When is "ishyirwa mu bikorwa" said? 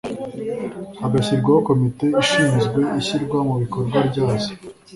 2.99-3.97